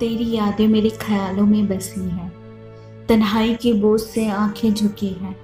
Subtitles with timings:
[0.00, 2.30] तेरी यादें मेरे ख्यालों में बसी हैं।
[3.08, 5.34] तन्हाई के बोझ से आँखें झुकी हैं।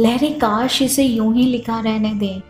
[0.00, 2.40] लहरें काश इसे यूँ ही लिखा रहने दें।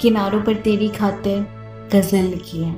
[0.00, 1.46] किनारों पर तेरी खातिर
[1.92, 2.74] गज़ल लिखी है।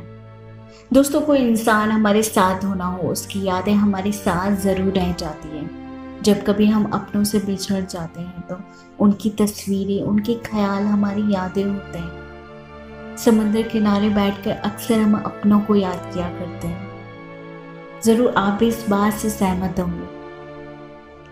[0.93, 6.23] दोस्तों, कोई इंसान हमारे साथ होना हो, उसकी यादें हमारे साथ ज़रूर रह जाती हैं।
[6.23, 8.59] जब कभी हम अपनों से बिछड़ जाते हैं तो
[9.01, 15.75] उनकी तस्वीरें, उनके ख्याल हमारी यादें होते हैं। समंदर किनारे बैठकर अक्सर हम अपनों को
[15.75, 16.86] याद किया करते हैं।
[18.07, 20.04] ज़रूर आप इस बात से सहमत होंगे।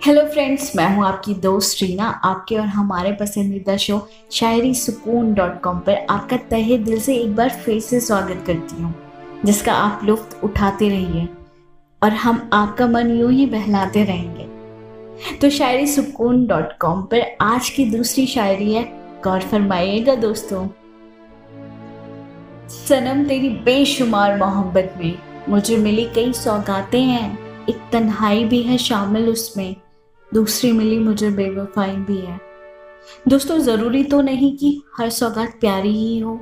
[0.02, 3.98] हेलो फ्रेंड्स मैं हूँ आपकी दोस्त रीना, आपके और हमारे पसंदीदा शो
[4.32, 8.82] शायरी सुकून डॉट कॉम पर आपका तहे दिल से एक बार फिर से स्वागत करती
[8.82, 8.92] हूँ,
[9.44, 11.28] जिसका आप लुफ्त उठाते रहिए
[12.02, 17.68] और हम आपका मन यूँ ही बहलाते रहेंगे। तो शायरी सुकून डॉट कॉम पर आज
[17.68, 18.82] की दूसरी शायरी है,
[19.24, 20.66] गौर फरमाइएगा दोस्तों।
[22.78, 25.14] सनम, तेरी बेशुमार मोहब्बत में
[25.48, 29.74] मुझे मिली कई सौगातें हैं। एक तन्हाई भी है शामिल उसमें।
[30.32, 32.38] दूसरी मिली मुझे बेवफाई भी है।
[33.28, 36.40] दोस्तों, ज़रूरी तो नहीं कि हर सौगात प्यारी ही हो।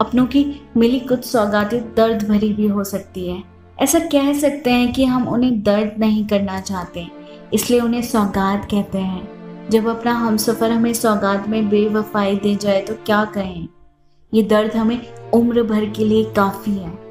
[0.00, 0.44] अपनों की
[0.76, 3.42] मिली कुछ सौगातें दर्द भरी भी हो सकती है।
[3.78, 7.06] ऐसा कह सकते हैं कि हम उन्हें दर्द नहीं करना चाहते,
[7.54, 12.80] इसलिए उन्हें सौगात कहते हैं। जब अपना हम सफ़र हमें सौगात में बेवफाई दे जाए
[12.80, 13.68] तो क्या कहें?
[14.32, 17.01] ये दर्द हमें उम्र भर के लिए काफ़ी है।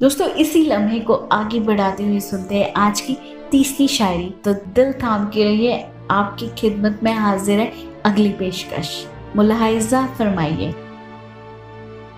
[0.00, 3.16] दोस्तों, इसी लम्हे को आगे बढ़ाते हुए सुनते हैं आज की
[3.50, 7.72] तीसरी शायरी। तो दिल थाम के रहिए, आपकी खिदमत में हाजिर है
[8.04, 8.90] अगली पेशकश।
[9.36, 10.74] मुलाहिजा फरमाइए,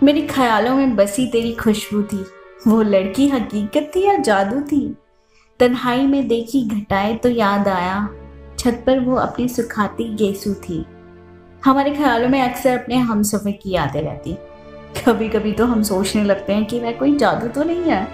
[0.03, 2.25] मेरे ख्यालों में बसी तेरी खुशबू थी।
[2.67, 4.97] वो लड़की हकीकत थी या जादू थी?
[5.61, 8.09] तन्हाई में देखी घटाए तो याद आया।
[8.59, 10.85] छत पर वो अपनी सुखाती गेसू थी।
[11.65, 14.37] हमारे ख्यालों में अक्सर अपने हम सफ़र की यादें रहती।
[15.07, 18.09] कभी कभी तो हम सोचने लगते हैं कि वह कोई जादू तो नहीं है।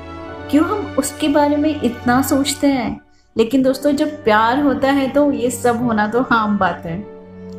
[0.50, 3.00] क्यों हम उसके बारे में इतना सोचते हैं?
[3.36, 6.98] लेकिन दोस्तों, जब प्यार होता है तो ये सब होना तो आम बात है।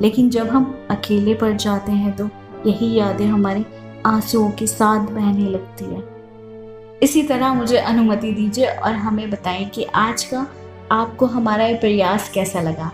[0.02, 2.30] लेकिन जब हम अकेले पर जाते हैं तो
[2.66, 3.66] यही यादें हमारे
[4.06, 6.04] आंसुओं के साथ बहने लगती है।
[7.04, 10.48] इसी तरह मुझे अनुमति दीजिए और हमें बताएँ कि आज का
[10.92, 12.92] आपको हमारा ये प्रयास कैसा लगा?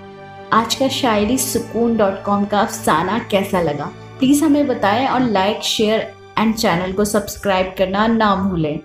[0.54, 3.92] आज का शायरी सुकून डॉट कॉम का अफसाना कैसा लगा?
[4.22, 6.02] प्लीज़ हमें बताएँ और लाइक शेयर
[6.40, 8.80] एंड चैनल को सब्सक्राइब करना ना भूलें।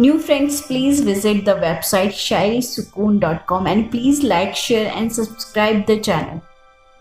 [0.00, 5.10] New friends please visit the website Shayari Sukoon dot com and please like share and
[5.10, 6.40] subscribe the channel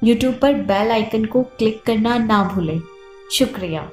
[0.02, 2.80] YouTube पर बेल आइकन को क्लिक करना ना भूलें।
[3.32, 3.90] शुक्रिया।